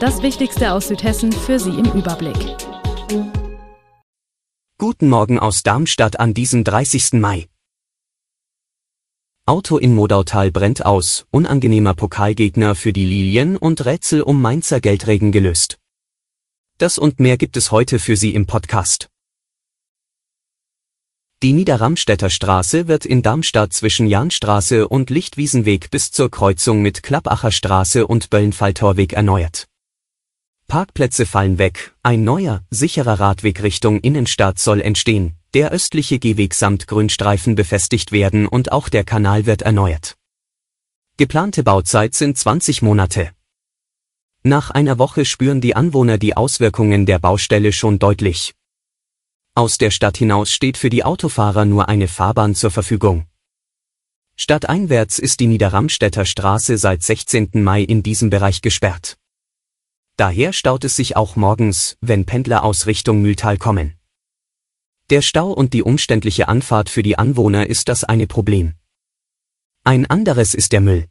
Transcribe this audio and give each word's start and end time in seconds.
Das 0.00 0.22
Wichtigste 0.22 0.74
aus 0.74 0.86
Südhessen 0.86 1.32
für 1.32 1.58
Sie 1.58 1.70
im 1.70 1.86
Überblick. 1.86 2.36
Guten 4.78 5.08
Morgen 5.08 5.40
aus 5.40 5.64
Darmstadt 5.64 6.20
an 6.20 6.34
diesem 6.34 6.62
30. 6.62 7.14
Mai. 7.14 7.48
Auto 9.44 9.76
in 9.76 9.96
Modautal 9.96 10.52
brennt 10.52 10.86
aus, 10.86 11.26
unangenehmer 11.32 11.94
Pokalgegner 11.94 12.76
für 12.76 12.92
die 12.92 13.06
Lilien 13.06 13.56
und 13.56 13.84
Rätsel 13.86 14.22
um 14.22 14.40
Mainzer 14.40 14.80
Geldregen 14.80 15.32
gelöst. 15.32 15.80
Das 16.78 16.98
und 16.98 17.18
mehr 17.18 17.36
gibt 17.36 17.56
es 17.56 17.72
heute 17.72 17.98
für 17.98 18.16
Sie 18.16 18.34
im 18.34 18.46
Podcast. 18.46 19.08
Die 21.42 21.52
Niederramstädter 21.52 22.30
Straße 22.30 22.86
wird 22.86 23.04
in 23.04 23.22
Darmstadt 23.22 23.72
zwischen 23.72 24.06
Jahnstraße 24.06 24.86
und 24.86 25.10
Lichtwiesenweg 25.10 25.90
bis 25.90 26.12
zur 26.12 26.30
Kreuzung 26.30 26.82
mit 26.82 27.02
Klappacher 27.02 27.50
Straße 27.50 28.06
und 28.06 28.30
Böllenfalltorweg 28.30 29.14
erneuert. 29.14 29.66
Parkplätze 30.68 31.24
fallen 31.24 31.56
weg, 31.56 31.94
ein 32.02 32.24
neuer, 32.24 32.62
sicherer 32.68 33.18
Radweg 33.18 33.62
Richtung 33.62 34.00
Innenstadt 34.00 34.58
soll 34.58 34.82
entstehen, 34.82 35.34
der 35.54 35.70
östliche 35.72 36.18
Gehweg 36.18 36.52
samt 36.52 36.86
Grünstreifen 36.86 37.54
befestigt 37.54 38.12
werden 38.12 38.46
und 38.46 38.70
auch 38.70 38.90
der 38.90 39.02
Kanal 39.02 39.46
wird 39.46 39.62
erneuert. 39.62 40.18
Geplante 41.16 41.62
Bauzeit 41.62 42.14
sind 42.14 42.36
20 42.36 42.82
Monate. 42.82 43.30
Nach 44.42 44.70
einer 44.70 44.98
Woche 44.98 45.24
spüren 45.24 45.62
die 45.62 45.74
Anwohner 45.74 46.18
die 46.18 46.36
Auswirkungen 46.36 47.06
der 47.06 47.18
Baustelle 47.18 47.72
schon 47.72 47.98
deutlich. 47.98 48.54
Aus 49.54 49.78
der 49.78 49.90
Stadt 49.90 50.18
hinaus 50.18 50.52
steht 50.52 50.76
für 50.76 50.90
die 50.90 51.02
Autofahrer 51.02 51.64
nur 51.64 51.88
eine 51.88 52.08
Fahrbahn 52.08 52.54
zur 52.54 52.70
Verfügung. 52.70 53.26
Stadteinwärts 54.36 55.18
ist 55.18 55.40
die 55.40 55.46
Niederramstädter 55.46 56.26
Straße 56.26 56.76
seit 56.76 57.02
16. 57.02 57.52
Mai 57.54 57.82
in 57.82 58.02
diesem 58.02 58.28
Bereich 58.28 58.60
gesperrt. 58.60 59.16
Daher 60.18 60.52
staut 60.52 60.82
es 60.82 60.96
sich 60.96 61.14
auch 61.14 61.36
morgens, 61.36 61.96
wenn 62.00 62.26
Pendler 62.26 62.64
aus 62.64 62.88
Richtung 62.88 63.22
Mühltal 63.22 63.56
kommen. 63.56 63.94
Der 65.10 65.22
Stau 65.22 65.52
und 65.52 65.74
die 65.74 65.84
umständliche 65.84 66.48
Anfahrt 66.48 66.90
für 66.90 67.04
die 67.04 67.16
Anwohner 67.16 67.68
ist 67.68 67.88
das 67.88 68.02
eine 68.02 68.26
Problem. 68.26 68.72
Ein 69.84 70.06
anderes 70.06 70.54
ist 70.54 70.72
der 70.72 70.80
Müll. 70.80 71.06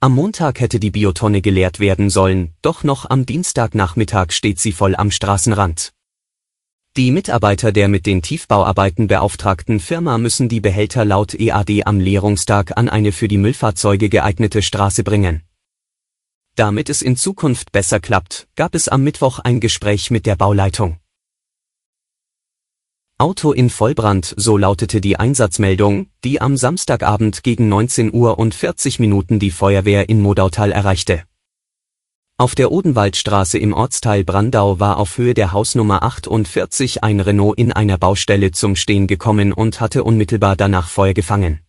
Am 0.00 0.14
Montag 0.14 0.60
hätte 0.60 0.78
die 0.78 0.90
Biotonne 0.90 1.40
geleert 1.40 1.80
werden 1.80 2.10
sollen, 2.10 2.52
doch 2.60 2.84
noch 2.84 3.08
am 3.08 3.24
Dienstagnachmittag 3.24 4.32
steht 4.32 4.60
sie 4.60 4.72
voll 4.72 4.94
am 4.94 5.10
Straßenrand. 5.10 5.94
Die 6.98 7.12
Mitarbeiter 7.12 7.72
der 7.72 7.88
mit 7.88 8.04
den 8.04 8.20
Tiefbauarbeiten 8.20 9.06
beauftragten 9.06 9.80
Firma 9.80 10.18
müssen 10.18 10.50
die 10.50 10.60
Behälter 10.60 11.06
laut 11.06 11.32
EAD 11.32 11.86
am 11.86 11.98
Leerungstag 11.98 12.76
an 12.76 12.90
eine 12.90 13.10
für 13.10 13.28
die 13.28 13.38
Müllfahrzeuge 13.38 14.10
geeignete 14.10 14.60
Straße 14.60 15.02
bringen. 15.02 15.44
Damit 16.54 16.90
es 16.90 17.00
in 17.00 17.16
Zukunft 17.16 17.72
besser 17.72 17.98
klappt, 17.98 18.46
gab 18.56 18.74
es 18.74 18.86
am 18.88 19.02
Mittwoch 19.02 19.38
ein 19.38 19.58
Gespräch 19.58 20.10
mit 20.10 20.26
der 20.26 20.36
Bauleitung. 20.36 20.98
Auto 23.16 23.52
in 23.52 23.70
Vollbrand, 23.70 24.34
so 24.36 24.58
lautete 24.58 25.00
die 25.00 25.16
Einsatzmeldung, 25.16 26.08
die 26.24 26.42
am 26.42 26.58
Samstagabend 26.58 27.42
gegen 27.42 27.68
19 27.68 28.12
Uhr 28.12 28.38
und 28.38 28.54
40 28.54 28.98
Minuten 28.98 29.38
die 29.38 29.50
Feuerwehr 29.50 30.10
in 30.10 30.20
Modautal 30.20 30.72
erreichte. 30.72 31.22
Auf 32.36 32.54
der 32.54 32.70
Odenwaldstraße 32.70 33.56
im 33.56 33.72
Ortsteil 33.72 34.24
Brandau 34.24 34.78
war 34.78 34.98
auf 34.98 35.16
Höhe 35.16 35.32
der 35.32 35.52
Hausnummer 35.52 36.02
48 36.02 37.02
ein 37.02 37.20
Renault 37.20 37.56
in 37.56 37.72
einer 37.72 37.96
Baustelle 37.96 38.50
zum 38.50 38.76
Stehen 38.76 39.06
gekommen 39.06 39.54
und 39.54 39.80
hatte 39.80 40.04
unmittelbar 40.04 40.56
danach 40.56 40.88
Feuer 40.88 41.14
gefangen. 41.14 41.60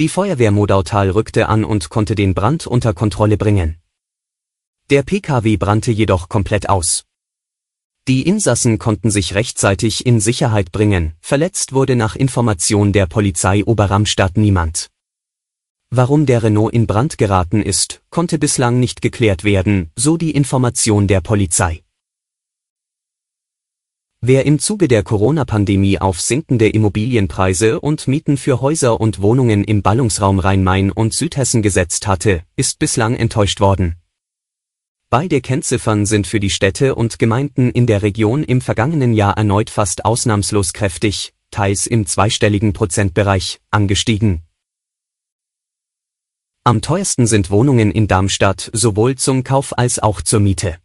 Die 0.00 0.08
Feuerwehr 0.08 0.50
Modautal 0.50 1.10
rückte 1.10 1.48
an 1.48 1.62
und 1.64 1.88
konnte 1.88 2.16
den 2.16 2.34
Brand 2.34 2.66
unter 2.66 2.94
Kontrolle 2.94 3.36
bringen. 3.36 3.76
Der 4.90 5.04
Pkw 5.04 5.56
brannte 5.56 5.92
jedoch 5.92 6.28
komplett 6.28 6.68
aus. 6.68 7.04
Die 8.08 8.22
Insassen 8.22 8.80
konnten 8.80 9.12
sich 9.12 9.36
rechtzeitig 9.36 10.04
in 10.04 10.18
Sicherheit 10.18 10.72
bringen, 10.72 11.12
verletzt 11.20 11.74
wurde 11.74 11.94
nach 11.94 12.16
Information 12.16 12.92
der 12.92 13.06
Polizei 13.06 13.64
Oberramstadt 13.64 14.36
niemand. 14.36 14.90
Warum 15.90 16.26
der 16.26 16.42
Renault 16.42 16.74
in 16.74 16.88
Brand 16.88 17.16
geraten 17.16 17.62
ist, 17.62 18.02
konnte 18.10 18.40
bislang 18.40 18.80
nicht 18.80 19.00
geklärt 19.00 19.44
werden, 19.44 19.92
so 19.94 20.16
die 20.16 20.32
Information 20.32 21.06
der 21.06 21.20
Polizei. 21.20 21.83
Wer 24.26 24.46
im 24.46 24.58
Zuge 24.58 24.88
der 24.88 25.02
Corona-Pandemie 25.02 25.98
auf 25.98 26.18
sinkende 26.18 26.70
Immobilienpreise 26.70 27.78
und 27.78 28.08
Mieten 28.08 28.38
für 28.38 28.62
Häuser 28.62 28.98
und 28.98 29.20
Wohnungen 29.20 29.64
im 29.64 29.82
Ballungsraum 29.82 30.38
Rhein-Main 30.38 30.90
und 30.90 31.12
Südhessen 31.12 31.60
gesetzt 31.60 32.06
hatte, 32.06 32.42
ist 32.56 32.78
bislang 32.78 33.16
enttäuscht 33.16 33.60
worden. 33.60 33.96
Beide 35.10 35.42
Kennziffern 35.42 36.06
sind 36.06 36.26
für 36.26 36.40
die 36.40 36.48
Städte 36.48 36.94
und 36.94 37.18
Gemeinden 37.18 37.70
in 37.70 37.86
der 37.86 38.00
Region 38.00 38.44
im 38.44 38.62
vergangenen 38.62 39.12
Jahr 39.12 39.36
erneut 39.36 39.68
fast 39.68 40.06
ausnahmslos 40.06 40.72
kräftig, 40.72 41.34
teils 41.50 41.86
im 41.86 42.06
zweistelligen 42.06 42.72
Prozentbereich, 42.72 43.60
angestiegen. 43.70 44.40
Am 46.64 46.80
teuersten 46.80 47.26
sind 47.26 47.50
Wohnungen 47.50 47.90
in 47.90 48.08
Darmstadt 48.08 48.70
sowohl 48.72 49.16
zum 49.16 49.44
Kauf 49.44 49.76
als 49.76 49.98
auch 49.98 50.22
zur 50.22 50.40
Miete. 50.40 50.78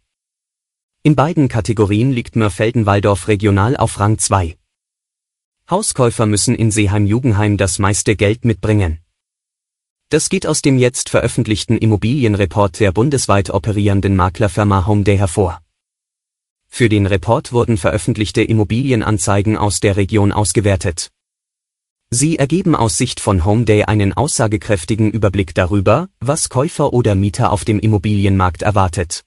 In 1.02 1.16
beiden 1.16 1.48
Kategorien 1.48 2.12
liegt 2.12 2.36
Mörfelden-Walldorf 2.36 3.26
regional 3.26 3.74
auf 3.74 3.98
Rang 3.98 4.18
2. 4.18 4.58
Hauskäufer 5.70 6.26
müssen 6.26 6.54
in 6.54 6.70
Seeheim-Jugendheim 6.70 7.56
das 7.56 7.78
meiste 7.78 8.16
Geld 8.16 8.44
mitbringen. 8.44 8.98
Das 10.10 10.28
geht 10.28 10.46
aus 10.46 10.60
dem 10.60 10.76
jetzt 10.76 11.08
veröffentlichten 11.08 11.78
Immobilienreport 11.78 12.80
der 12.80 12.92
bundesweit 12.92 13.48
operierenden 13.48 14.14
Maklerfirma 14.14 14.86
Homeday 14.86 15.16
hervor. 15.16 15.62
Für 16.68 16.90
den 16.90 17.06
Report 17.06 17.54
wurden 17.54 17.78
veröffentlichte 17.78 18.42
Immobilienanzeigen 18.42 19.56
aus 19.56 19.80
der 19.80 19.96
Region 19.96 20.32
ausgewertet. 20.32 21.10
Sie 22.10 22.38
ergeben 22.38 22.74
aus 22.76 22.98
Sicht 22.98 23.20
von 23.20 23.46
Homeday 23.46 23.84
einen 23.84 24.12
aussagekräftigen 24.12 25.10
Überblick 25.10 25.54
darüber, 25.54 26.10
was 26.20 26.50
Käufer 26.50 26.92
oder 26.92 27.14
Mieter 27.14 27.52
auf 27.52 27.64
dem 27.64 27.80
Immobilienmarkt 27.80 28.60
erwartet. 28.60 29.24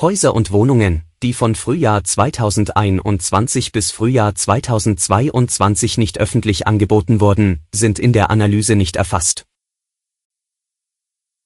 Häuser 0.00 0.34
und 0.34 0.50
Wohnungen, 0.50 1.02
die 1.22 1.32
von 1.32 1.54
Frühjahr 1.54 2.02
2021 2.02 3.72
bis 3.72 3.90
Frühjahr 3.90 4.34
2022 4.34 5.98
nicht 5.98 6.18
öffentlich 6.18 6.66
angeboten 6.66 7.20
wurden, 7.20 7.60
sind 7.72 7.98
in 7.98 8.12
der 8.12 8.30
Analyse 8.30 8.74
nicht 8.74 8.96
erfasst. 8.96 9.44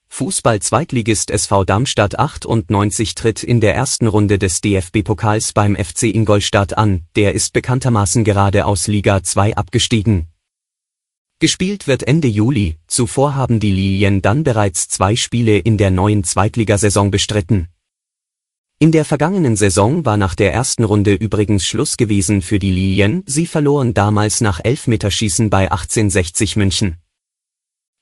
Fußball-Zweitligist 0.09 1.31
SV 1.31 1.65
Darmstadt 1.65 2.19
98 2.19 3.15
tritt 3.15 3.43
in 3.43 3.61
der 3.61 3.75
ersten 3.75 4.07
Runde 4.07 4.39
des 4.39 4.63
DFB-Pokals 4.63 5.53
beim 5.53 5.77
FC 5.77 6.05
Ingolstadt 6.05 6.79
an, 6.79 7.05
der 7.17 7.35
ist 7.35 7.53
bekanntermaßen 7.53 8.25
gerade 8.25 8.65
aus 8.65 8.87
Liga 8.87 9.23
2 9.23 9.57
abgestiegen. 9.57 10.29
Gespielt 11.39 11.87
wird 11.87 12.05
Ende 12.05 12.29
Juli, 12.29 12.79
zuvor 12.87 13.35
haben 13.35 13.61
die 13.61 13.73
Lilien 13.73 14.23
dann 14.23 14.43
bereits 14.43 14.89
zwei 14.89 15.17
Spiele 15.17 15.59
in 15.59 15.77
der 15.77 15.91
neuen 15.91 16.25
Zweitligasaison 16.25 17.11
bestritten. 17.11 17.69
In 18.79 18.93
der 18.93 19.07
vergangenen 19.07 19.57
Saison 19.57 20.05
war 20.05 20.19
nach 20.19 20.35
der 20.35 20.53
ersten 20.53 20.85
Runde 20.85 21.15
übrigens 21.15 21.65
Schluss 21.65 21.97
gewesen 21.97 22.43
für 22.43 22.59
die 22.59 22.71
Lilien, 22.71 23.23
sie 23.25 23.47
verloren 23.47 23.95
damals 23.95 24.43
nach 24.43 24.61
Elfmeterschießen 24.63 25.49
bei 25.49 25.71
1860 25.71 26.57
München. 26.57 26.97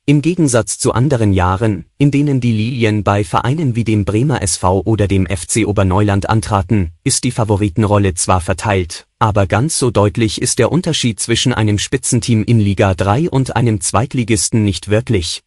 Im 0.04 0.20
Gegensatz 0.20 0.76
zu 0.76 0.92
anderen 0.92 1.32
Jahren, 1.32 1.84
in 1.96 2.10
denen 2.10 2.40
die 2.40 2.50
Lilien 2.50 3.04
bei 3.04 3.22
Vereinen 3.22 3.76
wie 3.76 3.84
dem 3.84 4.04
Bremer 4.04 4.42
SV 4.42 4.82
oder 4.84 5.06
dem 5.06 5.28
FC 5.28 5.64
Oberneuland 5.64 6.28
antraten, 6.28 6.90
ist 7.04 7.22
die 7.22 7.30
Favoritenrolle 7.30 8.14
zwar 8.14 8.40
verteilt, 8.40 9.06
aber 9.20 9.46
ganz 9.46 9.78
so 9.78 9.92
deutlich 9.92 10.42
ist 10.42 10.58
der 10.58 10.72
Unterschied 10.72 11.20
zwischen 11.20 11.54
einem 11.54 11.78
Spitzenteam 11.78 12.42
in 12.42 12.58
Liga 12.58 12.94
3 12.94 13.30
und 13.30 13.54
einem 13.54 13.80
Zweitligisten 13.80 14.64
nicht 14.64 14.88
wirklich. 14.88 15.44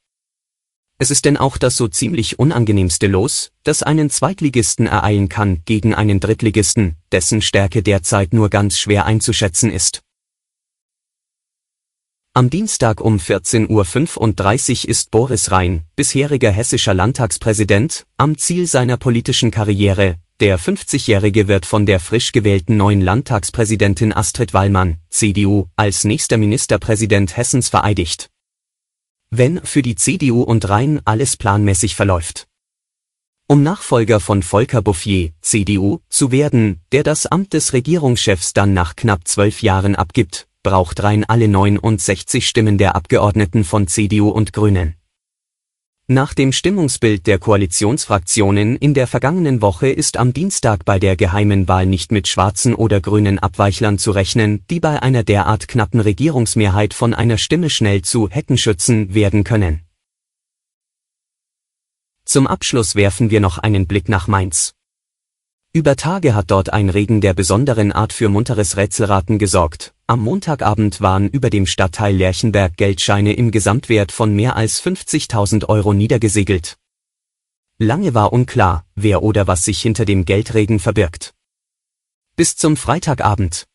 Es 0.99 1.11
ist 1.11 1.25
denn 1.25 1.37
auch 1.37 1.57
das 1.57 1.77
so 1.77 1.87
ziemlich 1.87 2.39
unangenehmste 2.39 3.05
Los, 3.05 3.51
das 3.63 3.83
einen 3.83 4.09
Zweitligisten 4.09 4.87
ereilen 4.87 5.29
kann 5.29 5.61
gegen 5.65 5.93
einen 5.93 6.19
Drittligisten, 6.19 6.95
dessen 7.11 7.43
Stärke 7.43 7.83
derzeit 7.83 8.33
nur 8.33 8.49
ganz 8.49 8.79
schwer 8.79 9.05
einzuschätzen 9.05 9.71
ist. 9.71 10.01
Am 12.33 12.49
Dienstag 12.49 13.01
um 13.01 13.17
14.35 13.17 14.83
Uhr 14.83 14.89
ist 14.89 15.11
Boris 15.11 15.51
Rhein, 15.51 15.83
bisheriger 15.95 16.51
hessischer 16.51 16.93
Landtagspräsident, 16.93 18.05
am 18.17 18.37
Ziel 18.37 18.67
seiner 18.67 18.97
politischen 18.97 19.51
Karriere. 19.51 20.17
Der 20.39 20.59
50-Jährige 20.59 21.47
wird 21.47 21.65
von 21.65 21.87
der 21.87 21.99
frisch 21.99 22.31
gewählten 22.31 22.77
neuen 22.77 23.01
Landtagspräsidentin 23.01 24.13
Astrid 24.13 24.53
Wallmann, 24.53 24.97
CDU, 25.09 25.65
als 25.75 26.03
nächster 26.03 26.37
Ministerpräsident 26.37 27.37
Hessens 27.37 27.69
vereidigt. 27.69 28.29
Wenn 29.29 29.59
für 29.65 29.81
die 29.81 29.95
CDU 29.95 30.41
und 30.41 30.69
Rhein 30.69 31.01
alles 31.03 31.35
planmäßig 31.35 31.95
verläuft. 31.95 32.47
Um 33.45 33.61
Nachfolger 33.61 34.21
von 34.21 34.41
Volker 34.41 34.81
Bouffier, 34.81 35.31
CDU, 35.41 35.99
zu 36.07 36.31
werden, 36.31 36.79
der 36.93 37.03
das 37.03 37.25
Amt 37.25 37.51
des 37.51 37.73
Regierungschefs 37.73 38.53
dann 38.53 38.73
nach 38.73 38.95
knapp 38.95 39.27
zwölf 39.27 39.61
Jahren 39.61 39.95
abgibt, 39.95 40.47
braucht 40.63 41.03
rein 41.03 41.25
alle 41.25 41.49
69 41.49 42.47
Stimmen 42.47 42.77
der 42.77 42.95
Abgeordneten 42.95 43.65
von 43.65 43.87
CDU 43.87 44.29
und 44.29 44.53
Grünen. 44.53 44.95
Nach 46.09 46.33
dem 46.33 46.53
Stimmungsbild 46.53 47.27
der 47.27 47.37
Koalitionsfraktionen 47.37 48.77
in 48.77 48.93
der 48.93 49.07
vergangenen 49.07 49.61
Woche 49.61 49.89
ist 49.89 50.15
am 50.15 50.31
Dienstag 50.31 50.85
bei 50.85 50.99
der 50.99 51.17
geheimen 51.17 51.67
Wahl 51.67 51.85
nicht 51.85 52.13
mit 52.13 52.29
schwarzen 52.29 52.73
oder 52.75 53.01
grünen 53.01 53.39
Abweichlern 53.39 53.97
zu 53.97 54.11
rechnen, 54.11 54.63
die 54.69 54.79
bei 54.79 55.01
einer 55.01 55.23
derart 55.23 55.67
knappen 55.67 55.99
Regierungsmehrheit 55.99 56.93
von 56.93 57.13
einer 57.13 57.37
Stimme 57.37 57.69
schnell 57.69 58.03
zu 58.03 58.29
Heckenschützen 58.29 59.15
werden 59.15 59.43
können. 59.43 59.81
Zum 62.23 62.47
Abschluss 62.47 62.95
werfen 62.95 63.29
wir 63.29 63.41
noch 63.41 63.57
einen 63.57 63.85
Blick 63.85 64.07
nach 64.07 64.29
Mainz. 64.29 64.76
Über 65.77 65.95
Tage 65.95 66.33
hat 66.33 66.49
dort 66.49 66.73
ein 66.73 66.89
Regen 66.89 67.21
der 67.21 67.35
besonderen 67.35 67.91
Art 67.91 68.11
für 68.11 68.29
munteres 68.29 68.77
Rätselraten 68.77 69.37
gesorgt. 69.37 69.93
Am 70.07 70.21
Montagabend 70.21 71.01
waren 71.01 71.29
über 71.29 71.51
dem 71.51 71.67
Stadtteil 71.67 72.15
Lerchenberg 72.15 72.75
Geldscheine 72.77 73.33
im 73.33 73.51
Gesamtwert 73.51 74.11
von 74.11 74.35
mehr 74.35 74.55
als 74.55 74.83
50.000 74.83 75.69
Euro 75.69 75.93
niedergesegelt. 75.93 76.79
Lange 77.77 78.15
war 78.15 78.33
unklar, 78.33 78.87
wer 78.95 79.21
oder 79.21 79.45
was 79.45 79.65
sich 79.65 79.79
hinter 79.79 80.05
dem 80.05 80.25
Geldregen 80.25 80.79
verbirgt. 80.79 81.35
Bis 82.35 82.55
zum 82.55 82.75
Freitagabend. 82.75 83.66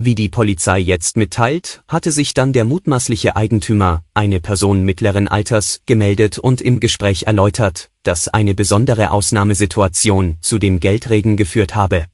Wie 0.00 0.14
die 0.14 0.28
Polizei 0.28 0.78
jetzt 0.78 1.16
mitteilt, 1.16 1.82
hatte 1.88 2.12
sich 2.12 2.32
dann 2.32 2.52
der 2.52 2.64
mutmaßliche 2.64 3.34
Eigentümer, 3.34 4.04
eine 4.14 4.38
Person 4.38 4.84
mittleren 4.84 5.26
Alters, 5.26 5.80
gemeldet 5.86 6.38
und 6.38 6.60
im 6.60 6.78
Gespräch 6.78 7.24
erläutert, 7.24 7.90
dass 8.04 8.28
eine 8.28 8.54
besondere 8.54 9.10
Ausnahmesituation 9.10 10.38
zu 10.40 10.60
dem 10.60 10.78
Geldregen 10.78 11.36
geführt 11.36 11.74
habe. 11.74 12.06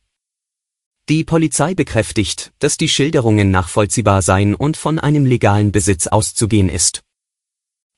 Die 1.10 1.24
Polizei 1.24 1.74
bekräftigt, 1.74 2.54
dass 2.58 2.78
die 2.78 2.88
Schilderungen 2.88 3.50
nachvollziehbar 3.50 4.22
seien 4.22 4.54
und 4.54 4.78
von 4.78 4.98
einem 4.98 5.26
legalen 5.26 5.70
Besitz 5.70 6.06
auszugehen 6.06 6.70
ist. 6.70 7.02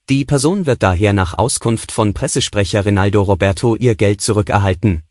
Die 0.09 0.25
Person 0.25 0.67
wird 0.67 0.83
daher 0.83 1.13
nach 1.13 1.39
Auskunft 1.39 1.93
von 1.93 2.13
Pressesprecher 2.13 2.85
Rinaldo 2.85 3.23
Roberto 3.23 3.77
ihr 3.77 3.95
Geld 3.95 4.21
zurückerhalten, 4.21 5.05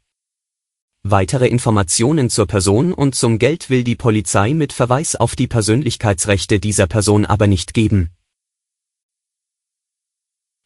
Weitere 1.08 1.46
Informationen 1.46 2.32
zur 2.32 2.48
Person 2.48 2.92
und 2.92 3.14
zum 3.14 3.38
Geld 3.38 3.70
will 3.70 3.84
die 3.84 3.96
Polizei 3.96 4.56
mit 4.56 4.74
Verweis 4.74 5.16
auf 5.16 5.36
die 5.36 5.46
Persönlichkeitsrechte 5.46 6.60
dieser 6.60 6.88
Person 6.88 7.28
aber 7.28 7.46
nicht 7.46 7.76
geben. 7.76 8.10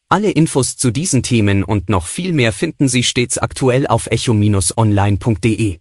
Alle 0.08 0.30
Infos 0.30 0.78
zu 0.78 0.92
diesen 0.92 1.22
Themen 1.22 1.62
und 1.62 1.90
noch 1.90 2.06
viel 2.06 2.32
mehr 2.32 2.54
finden 2.54 2.88
Sie 2.88 3.02
stets 3.02 3.36
aktuell 3.36 3.86
auf 3.86 4.06
echo-online.de. 4.06 5.78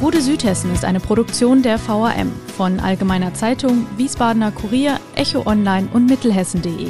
Gute 0.00 0.22
Südhessen 0.22 0.72
ist 0.72 0.86
eine 0.86 1.00
Produktion 1.00 1.62
der 1.62 1.78
VAM 1.78 2.32
von 2.56 2.80
Allgemeiner 2.80 3.34
Zeitung, 3.34 3.86
Wiesbadener 3.98 4.50
Kurier, 4.50 4.98
Echo 5.14 5.46
Online 5.46 5.90
und 5.92 6.06
Mittelhessen.de. 6.06 6.88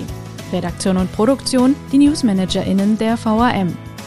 Redaktion 0.53 0.97
und 0.97 1.11
Produktion 1.11 1.75
die 1.91 1.99
NewsmanagerInnen 1.99 2.99
der 2.99 3.19
VAM. 3.19 3.77